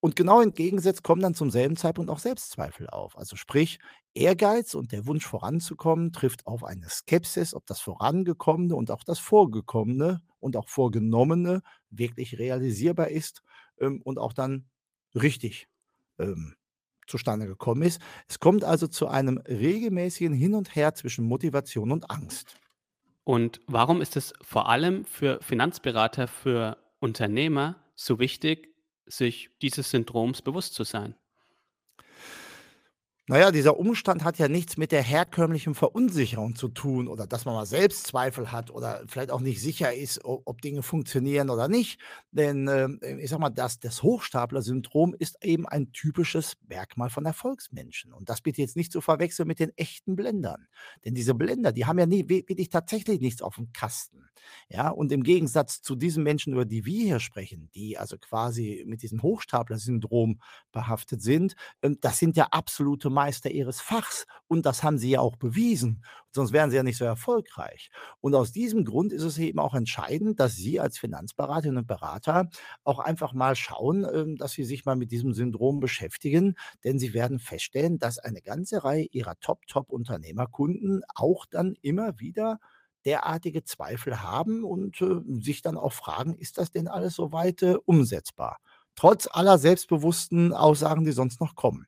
Und 0.00 0.14
genau 0.16 0.40
entgegengesetzt 0.40 1.02
kommen 1.02 1.22
dann 1.22 1.34
zum 1.34 1.50
selben 1.50 1.76
Zeitpunkt 1.76 2.10
auch 2.10 2.20
Selbstzweifel 2.20 2.88
auf. 2.88 3.18
Also, 3.18 3.36
sprich, 3.36 3.78
Ehrgeiz 4.14 4.74
und 4.74 4.92
der 4.92 5.06
Wunsch 5.06 5.26
voranzukommen 5.26 6.12
trifft 6.12 6.46
auf 6.46 6.64
eine 6.64 6.88
Skepsis, 6.88 7.54
ob 7.54 7.66
das 7.66 7.80
Vorangekommene 7.80 8.74
und 8.76 8.90
auch 8.90 9.04
das 9.04 9.18
Vorgekommene 9.18 10.22
und 10.40 10.56
auch 10.56 10.68
Vorgenommene 10.68 11.62
wirklich 11.90 12.38
realisierbar 12.38 13.08
ist, 13.08 13.42
ähm, 13.80 14.00
und 14.02 14.18
auch 14.18 14.32
dann 14.32 14.66
richtig, 15.14 15.68
ähm, 16.18 16.54
zustande 17.06 17.46
gekommen 17.46 17.82
ist. 17.82 18.00
Es 18.28 18.38
kommt 18.38 18.64
also 18.64 18.86
zu 18.86 19.08
einem 19.08 19.38
regelmäßigen 19.38 20.34
Hin 20.34 20.54
und 20.54 20.76
Her 20.76 20.94
zwischen 20.94 21.24
Motivation 21.24 21.90
und 21.90 22.10
Angst. 22.10 22.56
Und 23.24 23.60
warum 23.66 24.00
ist 24.00 24.16
es 24.16 24.32
vor 24.42 24.68
allem 24.68 25.04
für 25.04 25.40
Finanzberater 25.42 26.28
für 26.28 26.78
Unternehmer 27.00 27.76
so 27.94 28.18
wichtig, 28.18 28.67
sich 29.08 29.50
dieses 29.62 29.90
Syndroms 29.90 30.42
bewusst 30.42 30.74
zu 30.74 30.84
sein? 30.84 31.14
Na 33.30 33.38
ja, 33.38 33.50
dieser 33.50 33.76
Umstand 33.78 34.24
hat 34.24 34.38
ja 34.38 34.48
nichts 34.48 34.78
mit 34.78 34.90
der 34.90 35.02
herkömmlichen 35.02 35.74
Verunsicherung 35.74 36.56
zu 36.56 36.68
tun 36.68 37.08
oder 37.08 37.26
dass 37.26 37.44
man 37.44 37.54
mal 37.54 37.66
Selbstzweifel 37.66 38.52
hat 38.52 38.70
oder 38.70 39.02
vielleicht 39.06 39.30
auch 39.30 39.40
nicht 39.42 39.60
sicher 39.60 39.92
ist, 39.94 40.24
o 40.24 40.40
ob 40.46 40.62
Dinge 40.62 40.82
funktionieren 40.82 41.50
oder 41.50 41.68
nicht. 41.68 42.00
Denn, 42.30 42.68
ähm, 42.68 42.98
ich 43.20 43.28
sage 43.28 43.42
mal, 43.42 43.50
das 43.50 43.80
das 43.80 44.02
Hochstapler-Syndrom 44.02 45.14
ist 45.18 45.36
eben 45.44 45.68
ein 45.68 45.92
typisches 45.92 46.54
Merkmal 46.68 47.10
von 47.10 47.26
Erfolgsmenschen. 47.26 48.14
Und 48.14 48.30
das 48.30 48.40
bitte 48.40 48.62
jetzt 48.62 48.76
nicht 48.76 48.92
zu 48.92 49.02
verwechseln 49.02 49.46
mit 49.46 49.58
den 49.60 49.76
echten 49.76 50.16
Blendern. 50.16 50.66
Denn 51.04 51.14
diese 51.14 51.34
Blender, 51.34 51.72
die 51.72 51.84
haben 51.84 51.98
ja 51.98 52.06
nie 52.06 52.30
wi 52.30 52.44
wirklich 52.48 52.70
tatsächlich 52.70 53.20
nichts 53.20 53.42
auf 53.42 53.56
dem 53.56 53.72
Kasten. 53.74 54.24
Ja, 54.68 54.88
und 54.90 55.12
im 55.12 55.22
Gegensatz 55.22 55.82
zu 55.82 55.94
diesen 55.96 56.22
Menschen, 56.22 56.52
über 56.52 56.64
die 56.64 56.84
wir 56.84 57.04
hier 57.04 57.20
sprechen, 57.20 57.68
die 57.74 57.98
also 57.98 58.16
quasi 58.18 58.84
mit 58.86 59.02
diesem 59.02 59.22
Hochstapler-Syndrom 59.22 60.40
behaftet 60.72 61.22
sind, 61.22 61.54
ähm, 61.82 61.98
das 62.00 62.18
sind 62.18 62.36
ja 62.36 62.44
absolute 62.50 63.10
Meister 63.18 63.50
ihres 63.50 63.80
Fachs 63.80 64.26
und 64.48 64.66
das 64.66 64.82
haben 64.82 64.98
sie 64.98 65.10
ja 65.10 65.20
auch 65.20 65.36
bewiesen, 65.36 66.04
sonst 66.32 66.52
wären 66.52 66.70
sie 66.70 66.76
ja 66.76 66.82
nicht 66.82 66.96
so 66.98 67.04
erfolgreich. 67.04 67.90
Und 68.20 68.34
aus 68.34 68.52
diesem 68.52 68.84
Grund 68.84 69.12
ist 69.12 69.22
es 69.24 69.38
eben 69.38 69.58
auch 69.58 69.74
entscheidend, 69.74 70.40
dass 70.40 70.56
Sie 70.56 70.80
als 70.80 70.98
Finanzberaterinnen 70.98 71.78
und 71.78 71.86
Berater 71.86 72.48
auch 72.84 72.98
einfach 72.98 73.32
mal 73.32 73.56
schauen, 73.56 74.06
ähm, 74.12 74.36
dass 74.36 74.52
Sie 74.52 74.64
sich 74.64 74.84
mal 74.84 74.96
mit 74.96 75.10
diesem 75.10 75.32
Syndrom 75.34 75.80
beschäftigen, 75.80 76.54
denn 76.84 76.98
Sie 76.98 77.14
werden 77.14 77.38
feststellen, 77.38 77.98
dass 77.98 78.18
eine 78.18 78.42
ganze 78.42 78.84
Reihe 78.84 79.04
Ihrer 79.10 79.38
Top-Top-Unternehmerkunden 79.40 81.02
auch 81.14 81.46
dann 81.46 81.74
immer 81.82 82.18
wieder 82.20 82.58
derartige 83.04 83.64
Zweifel 83.64 84.22
haben 84.22 84.64
und, 84.64 85.00
äh, 85.00 85.20
sich 85.40 85.62
dann 85.62 85.76
auch 85.76 85.92
fragen: 85.92 86.36
„Ist 86.36 86.58
das 86.58 86.70
denn 86.70 86.88
alles 86.88 87.14
so 87.14 87.32
weit, 87.32 87.62
äh, 87.62 87.76
umsetzbar?“ 87.84 88.58
Trotz 88.96 89.28
aller 89.30 89.58
selbstbewussten 89.58 90.52
Aussagen, 90.52 91.04
die 91.04 91.12
sonst 91.12 91.40
noch 91.40 91.54
kommen. 91.54 91.86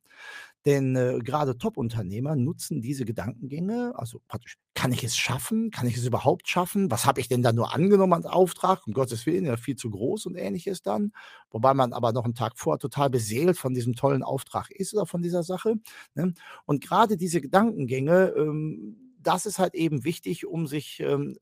Denn, 0.66 0.94
äh, 0.96 1.18
grade 1.24 1.56
Top-Unternehmer 1.56 2.36
nutzen 2.36 2.82
diese 2.82 3.04
Gedankengänge, 3.06 3.92
also 3.96 4.20
praktisch: 4.28 4.56
„Kann 4.74 4.92
ich 4.92 5.02
es 5.04 5.16
schaffen? 5.16 5.70
Kann 5.70 5.86
ich 5.86 5.96
es 5.96 6.04
überhaupt 6.06 6.48
schaffen? 6.48 6.90
Was 6.90 7.06
habe 7.06 7.20
ich 7.20 7.28
denn 7.28 7.42
da 7.42 7.52
nur 7.52 7.72
angenommen 7.74 8.12
als 8.12 8.26
Auftrag? 8.26 8.86
Um 8.86 8.92
Gottes 8.92 9.24
Willen, 9.26 9.46
ja 9.46 9.56
viel 9.56 9.76
zu 9.76 9.90
groß“ 9.90 10.26
und 10.26 10.36
Ähnliches 10.36 10.82
dann. 10.82 11.12
Wobei 11.50 11.72
man 11.74 11.92
aber 11.94 12.12
noch 12.12 12.26
'n 12.26 12.34
Tag 12.34 12.52
vorher 12.58 12.78
total 12.78 13.08
beseelt 13.10 13.56
von 13.56 13.72
diesem 13.74 13.94
tollen 13.94 14.22
Auftrag 14.22 14.70
ist 14.70 14.92
oder 14.94 15.06
von 15.06 15.22
dieser 15.22 15.42
Sache, 15.42 15.76
ne? 16.14 16.34
Und 16.66 16.82
grade 16.84 17.16
diese 17.16 17.40
Gedankengänge, 17.40 18.34
ähm, 18.36 18.96
das 19.22 19.46
ist 19.46 19.58
halt 19.58 19.74
eben 19.74 20.04
wichtig, 20.04 20.46
um 20.46 20.66
sich, 20.66 21.00
ähm, 21.00 21.36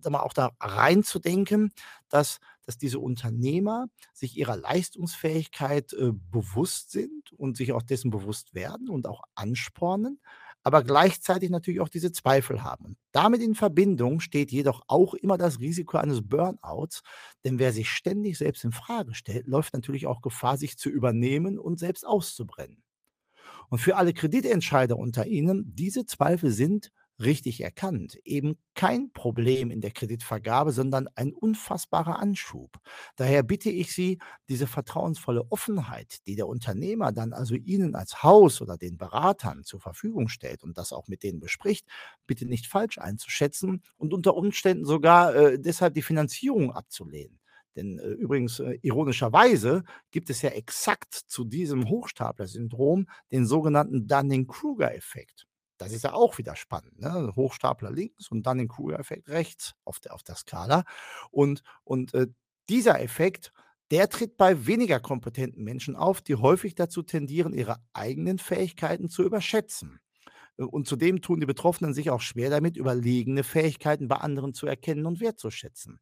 sage 0.00 0.12
mal, 0.12 0.20
auch 0.22 0.32
da 0.32 0.50
reinzudenken, 0.60 1.72
dass 2.08 2.38
dass 2.66 2.78
diese 2.78 2.98
Unternehmer 2.98 3.86
sich 4.12 4.36
ihrer 4.36 4.56
Leistungsfähigkeit, 4.56 5.92
äh, 5.92 6.12
bewusst 6.12 6.90
sind 6.90 7.32
und 7.36 7.56
sich 7.56 7.72
auch 7.72 7.82
dessen 7.82 8.10
bewusst 8.10 8.54
werden 8.54 8.88
und 8.88 9.06
auch 9.06 9.22
anspornen, 9.34 10.20
aber 10.64 10.82
gleichzeitig 10.84 11.50
natürlich 11.50 11.80
auch 11.80 11.88
diese 11.88 12.12
Zweifel 12.12 12.62
haben. 12.62 12.84
Und 12.84 12.96
damit 13.10 13.42
in 13.42 13.54
Verbindung 13.54 14.20
steht 14.20 14.52
jedoch 14.52 14.82
auch 14.86 15.14
immer 15.14 15.36
das 15.36 15.58
Risiko 15.58 15.98
eines 15.98 16.26
Burnouts, 16.26 17.02
denn 17.44 17.58
wer 17.58 17.72
sich 17.72 17.90
ständig 17.90 18.38
selbst 18.38 18.64
infrage 18.64 19.14
stellt, 19.14 19.46
läuft 19.46 19.74
natürlich 19.74 20.06
auch 20.06 20.22
Gefahr, 20.22 20.56
sich 20.56 20.78
zu 20.78 20.88
übernehmen 20.88 21.58
und 21.58 21.78
selbst 21.78 22.06
auszubrennen. 22.06 22.82
Und 23.70 23.78
für 23.78 23.96
alle 23.96 24.12
Kreditentscheider 24.12 24.96
unter 24.96 25.26
Ihnen, 25.26 25.74
diese 25.74 26.04
Zweifel 26.06 26.50
sind 26.50 26.92
richtig 27.20 27.60
erkannt, 27.60 28.16
eben 28.24 28.56
kein 28.74 29.12
Problem 29.12 29.70
in 29.70 29.80
der 29.80 29.90
Kreditvergabe, 29.90 30.72
sondern 30.72 31.08
ein 31.14 31.32
unfassbarer 31.32 32.18
Anschub. 32.18 32.78
Daher 33.16 33.42
bitte 33.42 33.70
ich 33.70 33.92
Sie, 33.92 34.18
diese 34.48 34.66
vertrauensvolle 34.66 35.44
Offenheit, 35.50 36.26
die 36.26 36.36
der 36.36 36.48
Unternehmer 36.48 37.12
dann 37.12 37.32
also 37.32 37.54
Ihnen 37.54 37.94
als 37.94 38.22
Haus 38.22 38.60
oder 38.60 38.76
den 38.76 38.96
Beratern 38.96 39.64
zur 39.64 39.80
Verfügung 39.80 40.28
stellt 40.28 40.62
und 40.64 40.78
das 40.78 40.92
auch 40.92 41.08
mit 41.08 41.22
denen 41.22 41.40
bespricht, 41.40 41.86
bitte 42.26 42.46
nicht 42.46 42.66
falsch 42.66 42.98
einzuschätzen 42.98 43.82
und 43.96 44.12
unter 44.14 44.34
Umständen 44.34 44.84
sogar, 44.84 45.34
äh, 45.34 45.58
deshalb 45.58 45.94
die 45.94 46.02
Finanzierung 46.02 46.72
abzulehnen. 46.72 47.38
Denn, 47.76 47.98
äh, 47.98 48.08
übrigens, 48.08 48.60
äh, 48.60 48.78
ironischerweise 48.82 49.84
gibt 50.10 50.30
es 50.30 50.42
ja 50.42 50.50
exakt 50.50 51.14
zu 51.14 51.44
diesem 51.44 51.88
Hochstapler-Syndrom 51.88 53.06
den 53.30 53.46
sogenannten 53.46 54.06
Dunning-Kruger-Effekt. 54.06 55.46
Das 55.84 55.92
ist 55.92 56.04
ja 56.04 56.12
auch 56.14 56.38
wieder 56.38 56.56
spannend, 56.56 56.98
ne? 57.00 57.32
Hochstapler 57.36 57.90
links 57.90 58.30
und 58.30 58.46
Dunning-Kruger-Effekt 58.46 59.28
rechts 59.28 59.74
auf 59.84 60.00
der 60.00 60.14
auf 60.14 60.22
der 60.22 60.36
Skala. 60.36 60.84
Und 61.30 61.62
und, 61.84 62.14
äh, 62.14 62.26
dieser 62.68 63.00
Effekt, 63.00 63.52
der 63.90 64.08
tritt 64.08 64.36
bei 64.36 64.66
weniger 64.66 65.00
kompetenten 65.00 65.64
Menschen 65.64 65.96
auf, 65.96 66.20
die 66.22 66.36
häufig 66.36 66.74
dazu 66.74 67.02
tendieren, 67.02 67.52
ihre 67.52 67.76
eigenen 67.92 68.38
Fähigkeiten 68.38 69.08
zu 69.08 69.22
überschätzen. 69.24 70.00
Äh, 70.58 70.64
und 70.64 70.86
zudem 70.88 71.22
tun 71.22 71.40
die 71.40 71.46
Betroffenen 71.46 71.94
sich 71.94 72.10
auch 72.10 72.20
schwer 72.20 72.50
damit, 72.50 72.76
überlegene 72.76 73.44
Fähigkeiten 73.44 74.08
bei 74.08 74.16
anderen 74.16 74.54
zu 74.54 74.66
erkennen 74.66 75.06
und 75.06 75.20
wertzuschätzen. 75.20 76.00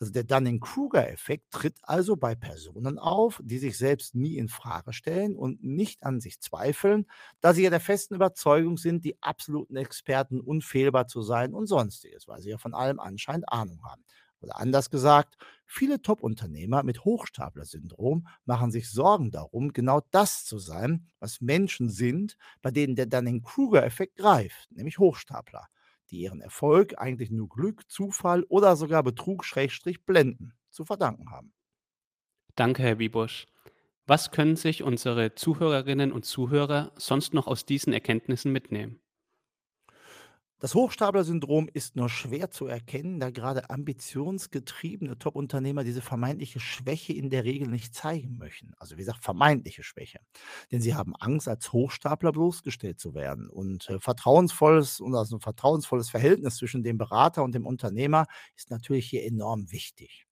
Also 0.00 0.12
der 0.12 0.22
Dunning-Kruger-Effekt 0.22 1.50
tritt 1.50 1.76
also 1.82 2.14
bei 2.16 2.36
Personen 2.36 2.98
auf, 3.00 3.40
die 3.42 3.58
sich 3.58 3.76
selbst 3.76 4.14
nie 4.14 4.36
in 4.36 4.48
Frage 4.48 4.92
stellen 4.92 5.34
und 5.34 5.64
nicht 5.64 6.04
an 6.04 6.20
sich 6.20 6.40
zweifeln, 6.40 7.06
da 7.40 7.52
sie 7.52 7.64
ja 7.64 7.70
der 7.70 7.80
festen 7.80 8.14
Überzeugung 8.14 8.76
sind, 8.76 9.04
die 9.04 9.20
absoluten 9.22 9.74
Experten 9.76 10.40
unfehlbar 10.40 11.08
zu 11.08 11.22
sein 11.22 11.52
und 11.52 11.66
Sonstiges, 11.66 12.28
weil 12.28 12.40
sie 12.40 12.50
ja 12.50 12.58
von 12.58 12.74
allem 12.74 13.00
anscheinend 13.00 13.48
Ahnung 13.52 13.82
haben. 13.84 14.04
Oder 14.40 14.60
anders 14.60 14.88
gesagt, 14.90 15.36
viele 15.66 16.00
Top-Unternehmer 16.00 16.84
mit 16.84 17.04
Hochstapler-Syndrom 17.04 18.28
machen 18.44 18.70
sich 18.70 18.88
Sorgen 18.88 19.32
darum, 19.32 19.72
genau 19.72 20.00
das 20.12 20.44
zu 20.44 20.58
sein, 20.60 21.08
was 21.18 21.40
Menschen 21.40 21.88
sind, 21.90 22.36
bei 22.62 22.70
denen 22.70 22.94
der 22.94 23.06
Dunning-Kruger-Effekt 23.06 24.14
greift, 24.14 24.70
nämlich 24.70 25.00
Hochstapler 25.00 25.66
die 26.10 26.20
ihren 26.20 26.40
Erfolg 26.40 26.98
eigentlich 26.98 27.30
nur 27.30 27.48
Glück, 27.48 27.90
Zufall 27.90 28.44
oder 28.44 28.76
sogar 28.76 29.02
Betrug 29.02 29.44
Schrägstrich 29.44 30.04
Blenden 30.04 30.54
zu 30.70 30.84
verdanken 30.84 31.30
haben. 31.30 31.52
Danke, 32.56 32.82
Herr 32.82 32.98
Wiebusch. 32.98 33.46
Was 34.06 34.30
können 34.30 34.56
sich 34.56 34.82
unsere 34.82 35.34
Zuhörerinnen 35.34 36.12
und 36.12 36.24
Zuhörer 36.24 36.92
sonst 36.96 37.34
noch 37.34 37.46
aus 37.46 37.66
diesen 37.66 37.92
Erkenntnissen 37.92 38.52
mitnehmen? 38.52 39.00
Das 40.60 40.74
Hochstapler-Syndrom 40.74 41.68
ist 41.72 41.94
nur 41.94 42.08
schwer 42.08 42.50
zu 42.50 42.66
erkennen, 42.66 43.20
da 43.20 43.30
gerade 43.30 43.70
ambitionsgetriebene 43.70 45.16
Top-Unternehmer 45.18 45.84
diese 45.84 46.02
vermeintliche 46.02 46.58
Schwäche 46.58 47.12
in 47.12 47.30
der 47.30 47.44
Regel 47.44 47.68
nicht 47.68 47.94
zeigen 47.94 48.38
möchten. 48.38 48.72
Also 48.78 48.96
wie 48.96 49.00
gesagt, 49.00 49.22
vermeintliche 49.22 49.84
Schwäche. 49.84 50.18
Denn 50.72 50.80
sie 50.80 50.96
haben 50.96 51.14
Angst, 51.14 51.46
als 51.48 51.72
Hochstapler 51.72 52.32
bloßgestellt 52.32 52.98
zu 52.98 53.14
werden. 53.14 53.48
Und 53.48 53.88
äh, 53.88 54.00
vertrauensvolles 54.00 55.00
und 55.00 55.14
also 55.14 55.36
ein 55.36 55.40
vertrauensvolles 55.40 56.10
Verhältnis 56.10 56.56
zwischen 56.56 56.82
dem 56.82 56.98
Berater 56.98 57.44
und 57.44 57.54
dem 57.54 57.66
Unternehmer 57.66 58.26
ist 58.56 58.70
natürlich 58.70 59.08
hier 59.08 59.24
enorm 59.24 59.70
wichtig. 59.70 60.27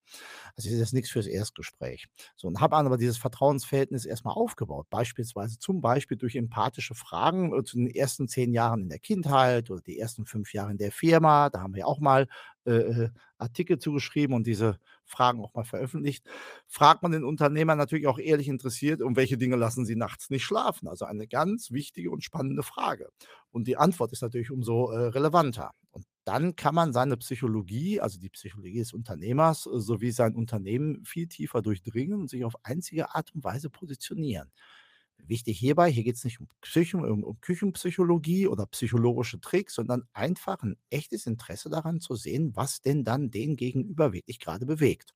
Also, 0.56 0.70
ist 0.70 0.78
jetzt 0.78 0.94
nichts 0.94 1.10
fürs 1.10 1.26
Erstgespräch. 1.26 2.06
So, 2.36 2.48
und 2.48 2.60
habe 2.60 2.76
aber 2.76 2.96
dieses 2.96 3.18
Vertrauensverhältnis 3.18 4.04
erstmal 4.06 4.34
aufgebaut, 4.34 4.86
beispielsweise 4.90 5.58
zum 5.58 5.80
Beispiel 5.80 6.16
durch 6.16 6.36
empathische 6.36 6.94
Fragen, 6.94 7.52
äh, 7.58 7.64
zu 7.64 7.76
den 7.76 7.88
ersten 7.88 8.28
10 8.28 8.52
Jahren 8.52 8.82
in 8.82 8.88
der 8.88 8.98
Kindheit 8.98 9.70
oder 9.70 9.80
die 9.82 9.98
ersten 9.98 10.26
5 10.26 10.52
Jahre 10.54 10.70
in 10.72 10.78
der 10.78 10.92
Firma. 10.92 11.50
Da 11.50 11.60
haben 11.60 11.74
wir 11.74 11.86
auch 11.86 12.00
mal, 12.00 12.26
äh, 12.66 12.72
äh, 12.72 13.10
Artikel 13.38 13.78
zugeschrieben 13.78 14.34
und 14.34 14.46
diese 14.46 14.78
Fragen 15.04 15.40
auch 15.44 15.52
mal 15.54 15.64
veröffentlicht. 15.64 16.24
Fragt 16.68 17.02
man 17.02 17.12
den 17.12 17.24
Unternehmer 17.24 17.76
natürlich 17.76 18.06
auch 18.06 18.18
ehrlich 18.18 18.48
interessiert, 18.48 19.02
um 19.02 19.14
welche 19.16 19.36
Dinge 19.36 19.56
lassen 19.56 19.84
sie 19.84 19.96
nachts 19.96 20.30
nicht 20.30 20.44
schlafen? 20.44 20.88
Also, 20.88 21.04
eine 21.04 21.26
ganz 21.28 21.70
wichtige 21.70 22.10
und 22.10 22.24
spannende 22.24 22.62
Frage. 22.62 23.08
Und 23.50 23.66
die 23.68 23.76
Antwort 23.76 24.12
ist 24.12 24.22
natürlich 24.22 24.50
umso, 24.50 24.90
äh, 24.90 25.08
relevanter. 25.08 25.72
Und 25.92 26.04
dann 26.26 26.56
kann 26.56 26.74
man 26.74 26.92
seine 26.92 27.16
Psychologie, 27.16 28.00
also 28.00 28.18
die 28.18 28.30
Psychologie 28.30 28.78
des 28.80 28.92
Unternehmers, 28.92 29.66
äh, 29.66 29.80
sowie 29.80 30.10
sein 30.10 30.34
Unternehmen 30.34 31.04
viel 31.04 31.28
tiefer 31.28 31.62
durchdringen 31.62 32.20
und 32.20 32.28
sich 32.30 32.44
auf 32.44 32.54
einzige 32.64 33.14
Art 33.14 33.34
und 33.34 33.44
Weise 33.44 33.70
positionieren. 33.70 34.50
Wichtig 35.28 35.58
hierbei, 35.58 35.90
hier 35.90 36.04
geht 36.04 36.16
es 36.16 36.24
nicht 36.24 36.40
um, 36.40 36.48
Psycho 36.60 36.98
um, 36.98 37.24
um 37.24 37.40
Küchenpsychologie 37.40 38.46
oder 38.48 38.66
psychologische 38.66 39.40
Tricks, 39.40 39.74
sondern 39.74 40.04
einfach 40.12 40.62
ein 40.62 40.76
echtes 40.90 41.26
Interesse 41.26 41.68
daran 41.70 42.00
zu 42.00 42.14
sehen, 42.14 42.52
was 42.54 42.80
denn 42.80 43.02
dann 43.04 43.30
den 43.30 43.56
Gegenüber 43.56 44.12
wirklich 44.12 44.38
gerade 44.38 44.66
bewegt. 44.66 45.14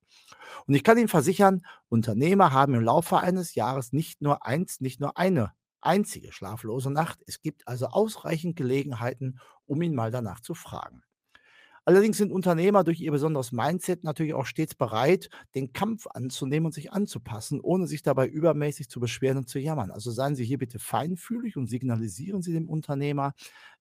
Und 0.67 0.75
ich 0.75 0.85
kann 0.85 0.99
Ihnen 0.99 1.09
versichern, 1.09 1.65
Unternehmer 1.89 2.53
haben 2.53 2.75
im 2.75 2.83
Laufe 2.83 3.19
eines 3.19 3.55
Jahres 3.55 3.93
nicht 3.93 4.23
nur 4.23 4.47
eins, 4.47 4.81
nicht 4.81 5.01
nur 5.01 5.17
eine 5.19 5.53
einzige 5.83 6.33
schlaflose 6.33 6.91
Nacht. 6.91 7.21
Es 7.27 7.41
gibt 7.43 7.67
also 7.69 7.87
ausreichend 7.87 8.57
Gelegenheiten, 8.57 9.39
um 9.67 9.83
ihn 9.83 9.95
mal 9.95 10.11
danach 10.11 10.41
zu 10.41 10.55
fragen. 10.55 11.03
Allerdings 11.87 12.19
sind 12.19 12.31
Unternehmer 12.31 12.85
durch 12.85 13.01
ihr 13.01 13.11
besonderes 13.11 13.53
Mindset 13.53 14.05
natürlich 14.05 14.35
auch 14.35 14.45
stets 14.47 14.75
bereit, 14.75 15.31
den 15.55 15.73
Kampf 15.73 16.07
anzunehmen 16.07 16.67
und 16.67 16.73
sich 16.73 16.93
anzupassen, 16.93 17.61
ohne 17.61 17.87
sich 17.87 18.03
dabei 18.03 18.29
übermäßig 18.29 18.89
zu 18.91 19.01
beschweren 19.01 19.39
und 19.39 19.49
zu 19.49 19.59
jammern. 19.59 19.91
Also 19.91 20.11
seien 20.11 20.37
Sie 20.37 20.45
hier 20.45 20.59
bitte 20.59 20.79
feinfühlig 20.79 21.57
und 21.57 21.69
signalisieren 21.69 22.43
Sie 22.43 22.53
dem 22.53 22.69
Unternehmer, 22.69 23.33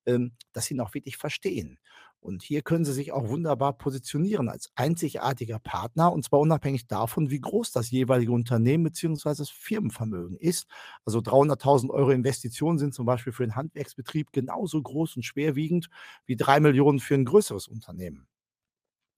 ähm, 0.06 0.34
dass 0.53 0.65
Sie 0.65 0.75
ihn 0.75 0.82
auch 0.82 0.94
wirklich 0.94 1.18
verstehen. 1.18 1.77
Und 2.22 2.44
hier 2.44 2.62
können 2.62 2.86
Sie 2.86 2.94
sich 2.94 3.12
auch 3.12 3.30
wunderbar 3.30 3.78
positionieren 3.78 4.50
als 4.50 4.72
einzigartiger 4.76 5.60
Partner 5.60 6.12
und 6.12 6.24
zwar 6.24 6.40
unabhängig 6.40 6.88
davon, 6.88 7.30
wie 7.30 7.40
groß 7.40 7.72
das 7.72 7.92
jeweilige 7.92 8.32
Unternehmen 8.32 8.84
bzw. 8.86 9.36
das 9.36 9.50
Firmenvermögen 9.50 10.38
ist. 10.38 10.68
Also 11.06 11.20
300.000 11.20 11.90
Euro 11.90 12.12
Investitionen 12.12 12.78
sind 12.78 12.94
zum 12.94 13.06
Beispiel 13.06 13.34
für 13.34 13.44
einen 13.44 13.56
Handwerksbetrieb 13.56 14.32
genauso 14.32 14.82
groß 14.82 15.16
und 15.16 15.24
schwerwiegend 15.24 15.90
wie 16.26 16.36
drei 16.36 16.60
Millionen 16.60 17.00
für 17.00 17.16
ein 17.16 17.26
größeres 17.26 17.68
Unternehmen. 17.68 18.28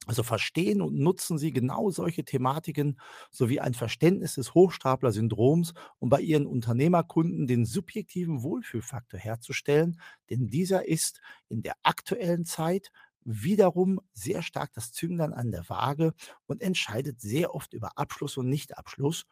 Also 0.08 0.24
verstehen 0.24 0.81
und 0.81 0.98
nutzen 0.98 1.38
Sie 1.38 1.51
genau 1.53 1.91
solche 1.91 2.25
Thematiken 2.25 3.00
sowie 3.29 3.60
ein 3.60 3.75
Verständnis 3.75 4.34
des 4.36 4.55
Hochstapler-Syndroms, 4.55 5.74
um 6.00 6.10
bei 6.10 6.22
Ihren 6.22 6.48
Unternehmerkunden 6.48 7.46
den 7.46 7.65
subjektiven 7.65 8.41
Wohlfühlfaktor 8.41 9.20
herzustellen, 9.20 10.01
denn 10.31 10.50
dieser 10.50 10.88
ist 10.88 11.22
in 11.50 11.62
der 11.62 11.75
aktuellen 11.84 12.46
Zeit 12.46 12.91
wiederum 13.24 14.00
sehr 14.13 14.41
stark 14.41 14.74
das 14.74 14.91
Zünglein 14.91 15.34
an 15.34 15.51
der 15.51 15.70
Waage 15.70 16.13
und 16.48 16.63
entscheidet 16.63 17.22
sehr 17.22 17.53
oft 17.53 17.74
über 17.74 17.98
Abschluss 18.00 18.38
und 18.38 18.50
Nichtabschluss. 18.50 19.25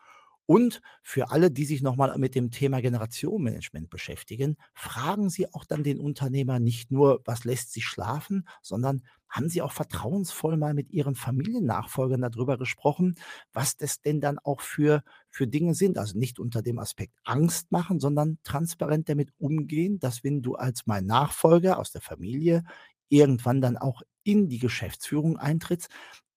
Und 0.49 0.81
für 1.03 1.29
alle, 1.29 1.51
die 1.51 1.63
sich 1.65 1.83
nochmal 1.83 2.17
mit 2.17 2.33
dem 2.33 2.49
Thema 2.49 2.81
Generationenmanagement 2.81 3.87
beschäftigen, 3.91 4.57
fragen 4.73 5.29
Sie 5.29 5.53
auch 5.53 5.63
dann 5.63 5.83
den 5.83 5.99
Unternehmer 5.99 6.57
nicht 6.59 6.89
nur, 6.91 7.21
was 7.25 7.43
lässt 7.43 7.71
Sie 7.71 7.83
schlafen, 7.83 8.47
sondern 8.63 9.03
haben 9.29 9.47
Sie 9.47 9.61
auch 9.61 9.71
vertrauensvoll 9.71 10.57
mal 10.57 10.73
mit 10.73 10.89
Ihren 10.89 11.13
Familiennachfolgern 11.13 12.21
darüber 12.21 12.57
gesprochen, 12.57 13.13
was 13.53 13.77
das 13.77 14.01
denn 14.01 14.21
dann 14.21 14.39
auch 14.39 14.61
für, 14.61 15.03
für 15.29 15.45
Dinge 15.45 15.75
sind? 15.75 15.99
Also 15.99 16.17
nicht 16.17 16.39
unter 16.39 16.63
dem 16.63 16.79
Aspekt 16.79 17.13
Angst 17.25 17.71
machen, 17.71 17.99
sondern 17.99 18.39
transparent 18.43 19.07
damit 19.07 19.29
umgehen, 19.37 19.99
dass 19.99 20.23
wenn 20.23 20.41
du 20.41 20.55
als 20.55 20.87
mein 20.87 21.05
Nachfolger 21.05 21.77
aus 21.77 21.91
der 21.91 22.01
Familie 22.01 22.63
irgendwann 23.09 23.61
dann 23.61 23.77
auch 23.77 24.01
in 24.23 24.49
die 24.49 24.57
Geschäftsführung 24.57 25.37
eintrittst, 25.37 25.89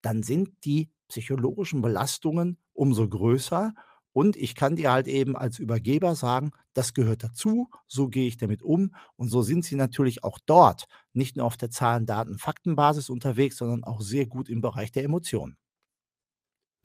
dann 0.02 0.22
sind 0.22 0.50
die 0.66 0.90
psychologischen 1.08 1.80
Belastungen 1.80 2.58
umso 2.74 3.08
größer 3.08 3.72
und 4.12 4.36
ich 4.36 4.54
kann 4.54 4.76
dir 4.76 4.92
halt 4.92 5.08
eben 5.08 5.36
als 5.36 5.58
Übergeber 5.58 6.14
sagen, 6.14 6.52
das 6.74 6.92
gehört 6.92 7.24
dazu, 7.24 7.70
so 7.86 8.08
gehe 8.08 8.28
ich 8.28 8.36
damit 8.36 8.62
um. 8.62 8.94
Und 9.16 9.28
so 9.28 9.42
sind 9.42 9.64
sie 9.64 9.76
natürlich 9.76 10.22
auch 10.22 10.38
dort 10.44 10.86
nicht 11.12 11.36
nur 11.36 11.46
auf 11.46 11.56
der 11.56 11.70
Zahlen, 11.70 12.04
Daten, 12.04 12.38
Faktenbasis 12.38 13.08
unterwegs, 13.08 13.56
sondern 13.56 13.84
auch 13.84 14.00
sehr 14.00 14.26
gut 14.26 14.48
im 14.48 14.60
Bereich 14.60 14.92
der 14.92 15.04
Emotionen. 15.04 15.56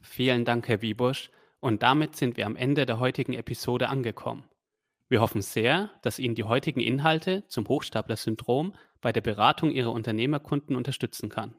Vielen 0.02 0.46
Dank, 0.46 0.68
Herr 0.68 0.82
Wiebusch. 0.82 1.30
Und 1.60 1.84
damit 1.84 2.16
sind 2.16 2.38
wir 2.38 2.46
am 2.46 2.56
Ende 2.56 2.86
der 2.86 3.00
heutigen 3.00 3.34
Episode 3.34 3.90
angekommen. 3.90 4.46
Wir 5.10 5.22
hoffen 5.22 5.42
sehr, 5.42 5.92
dass 6.02 6.20
Ihnen 6.20 6.36
die 6.36 6.44
heutigen 6.44 6.82
Inhalte 6.82 7.46
zum 7.48 7.68
Hochstapler-Syndrom 7.68 8.74
bei 9.02 9.12
der 9.12 9.22
Beratung 9.22 9.72
Ihrer 9.72 9.92
Unternehmerkunden 9.92 10.76
unterstützen 10.76 11.30
kann. 11.30 11.56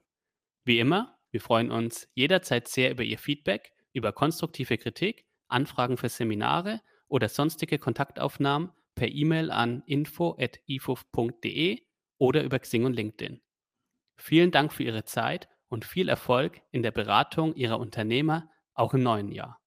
Wie 0.64 0.78
immer, 0.78 1.18
wir 1.30 1.40
freuen 1.40 1.70
uns 1.70 2.08
jederzeit 2.14 2.68
sehr 2.68 2.90
über 2.90 3.02
Ihr 3.02 3.18
Feedback, 3.18 3.72
über 3.92 4.12
konstruktive 4.12 4.78
Kritik 4.78 5.27
Anfragen 5.48 5.96
für 5.96 6.08
Seminare 6.08 6.80
oder 7.08 7.28
sonstige 7.28 7.78
Kontaktaufnahmen 7.78 8.70
per 8.94 9.08
E-Mail 9.08 9.50
an 9.50 9.82
info@ifuf.de 9.86 11.82
oder 12.18 12.42
über 12.42 12.58
Xing 12.58 12.84
und 12.84 12.94
LinkedIn. 12.94 13.40
Vielen 14.16 14.50
Dank 14.50 14.72
für 14.72 14.82
Ihre 14.82 15.04
Zeit 15.04 15.48
und 15.68 15.84
viel 15.84 16.08
Erfolg 16.08 16.60
in 16.70 16.82
der 16.82 16.90
Beratung 16.90 17.54
Ihrer 17.54 17.78
Unternehmer 17.78 18.50
auch 18.74 18.94
im 18.94 19.02
neuen 19.02 19.30
Jahr. 19.30 19.60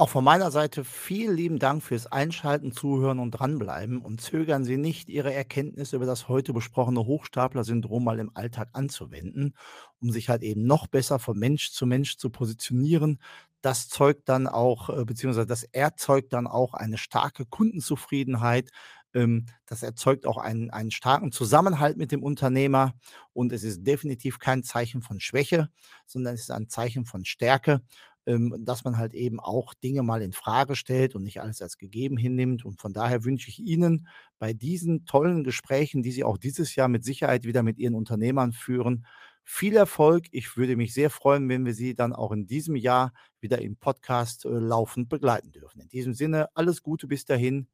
Auch 0.00 0.08
von 0.08 0.24
meiner 0.24 0.50
Seite 0.50 0.82
vielen 0.82 1.36
lieben 1.36 1.58
Dank 1.58 1.82
fürs 1.82 2.06
Einschalten, 2.06 2.72
Zuhören 2.72 3.18
und 3.18 3.32
Dranbleiben 3.32 4.00
und 4.00 4.22
zögern 4.22 4.64
Sie 4.64 4.78
nicht, 4.78 5.10
Ihre 5.10 5.34
Erkenntnisse 5.34 5.96
über 5.96 6.06
das 6.06 6.26
heute 6.26 6.54
besprochene 6.54 7.04
Hochstapler-Syndrom 7.04 8.02
mal 8.02 8.18
im 8.18 8.30
Alltag 8.32 8.70
anzuwenden, 8.72 9.54
um 10.00 10.10
sich 10.10 10.30
halt 10.30 10.42
eben 10.42 10.64
noch 10.64 10.86
besser 10.86 11.18
von 11.18 11.38
Mensch 11.38 11.72
zu 11.72 11.84
Mensch 11.84 12.16
zu 12.16 12.30
positionieren. 12.30 13.20
Das 13.60 13.90
zeugt 13.90 14.26
dann 14.30 14.46
auch, 14.46 14.88
äh, 14.88 15.04
beziehungsweise 15.04 15.46
das 15.46 15.64
erzeugt 15.64 16.32
dann 16.32 16.46
auch 16.46 16.72
eine 16.72 16.96
starke 16.96 17.44
Kundenzufriedenheit. 17.44 18.70
Ähm, 19.12 19.44
das 19.66 19.82
erzeugt 19.82 20.24
auch 20.24 20.38
einen, 20.38 20.70
einen 20.70 20.92
starken 20.92 21.30
Zusammenhalt 21.30 21.98
mit 21.98 22.10
dem 22.10 22.22
Unternehmer 22.22 22.94
und 23.34 23.52
es 23.52 23.64
ist 23.64 23.86
definitiv 23.86 24.38
kein 24.38 24.62
Zeichen 24.62 25.02
von 25.02 25.20
Schwäche, 25.20 25.68
sondern 26.06 26.32
es 26.32 26.40
ist 26.42 26.52
ein 26.52 26.70
Zeichen 26.70 27.04
von 27.04 27.26
Stärke 27.26 27.82
ähm, 28.30 28.54
dass 28.60 28.84
man 28.84 28.96
halt 28.96 29.12
eben 29.14 29.40
auch 29.40 29.74
Dinge 29.74 30.02
mal 30.02 30.22
in 30.22 30.32
Frage 30.32 30.76
stellt 30.76 31.16
und 31.16 31.24
nicht 31.24 31.40
alles 31.40 31.60
als 31.60 31.78
gegeben 31.78 32.16
hinnimmt. 32.16 32.64
Und 32.64 32.80
von 32.80 32.92
daher 32.92 33.24
wünsche 33.24 33.48
ich 33.48 33.58
Ihnen 33.58 34.06
bei 34.38 34.52
diesen 34.52 35.04
tollen 35.04 35.42
Gesprächen, 35.42 36.02
die 36.02 36.12
Sie 36.12 36.22
auch 36.22 36.38
dieses 36.38 36.76
Jahr 36.76 36.88
mit 36.88 37.04
Sicherheit 37.04 37.44
wieder 37.44 37.62
mit 37.64 37.78
Ihren 37.78 37.94
Unternehmern 37.94 38.52
führen, 38.52 39.04
viel 39.42 39.74
Erfolg. 39.74 40.26
Ich 40.30 40.56
würde 40.56 40.76
mich 40.76 40.94
sehr 40.94 41.10
freuen, 41.10 41.48
wenn 41.48 41.64
wir 41.66 41.74
Sie 41.74 41.96
dann 41.96 42.12
auch 42.12 42.30
in 42.30 42.46
diesem 42.46 42.76
Jahr 42.76 43.12
wieder 43.40 43.60
im 43.60 43.76
Podcast 43.76 44.44
äh, 44.44 44.48
laufend 44.48 45.08
begleiten 45.08 45.50
dürfen. 45.50 45.80
In 45.80 45.88
diesem 45.88 46.14
Sinne, 46.14 46.48
alles 46.54 46.82
Gute 46.82 47.08
bis 47.08 47.24
dahin. 47.24 47.66